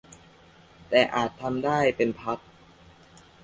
[0.89, 2.39] แต่อาจทำได้เป็นพัก